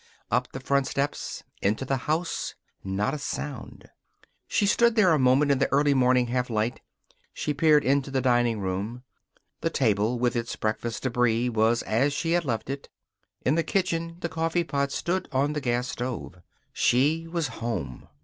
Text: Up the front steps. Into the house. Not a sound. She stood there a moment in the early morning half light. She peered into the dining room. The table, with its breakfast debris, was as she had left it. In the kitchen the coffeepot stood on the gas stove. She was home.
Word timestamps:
Up 0.31 0.51
the 0.51 0.59
front 0.59 0.87
steps. 0.87 1.43
Into 1.61 1.85
the 1.85 2.09
house. 2.09 2.55
Not 2.83 3.13
a 3.13 3.19
sound. 3.19 3.87
She 4.47 4.65
stood 4.65 4.95
there 4.95 5.11
a 5.13 5.19
moment 5.19 5.51
in 5.51 5.59
the 5.59 5.71
early 5.71 5.93
morning 5.93 6.25
half 6.25 6.49
light. 6.49 6.81
She 7.35 7.53
peered 7.53 7.85
into 7.85 8.09
the 8.09 8.19
dining 8.19 8.59
room. 8.61 9.03
The 9.59 9.69
table, 9.69 10.17
with 10.17 10.35
its 10.35 10.55
breakfast 10.55 11.03
debris, 11.03 11.49
was 11.49 11.83
as 11.83 12.13
she 12.13 12.31
had 12.31 12.45
left 12.45 12.67
it. 12.71 12.89
In 13.45 13.53
the 13.53 13.61
kitchen 13.63 14.17
the 14.21 14.27
coffeepot 14.29 14.91
stood 14.91 15.29
on 15.31 15.53
the 15.53 15.61
gas 15.61 15.89
stove. 15.89 16.41
She 16.73 17.27
was 17.29 17.47
home. 17.61 18.07